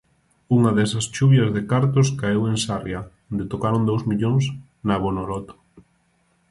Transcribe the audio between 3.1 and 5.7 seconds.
onde tocaron dous millóns na Bonoloto.